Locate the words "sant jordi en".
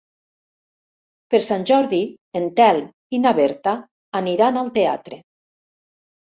1.47-2.49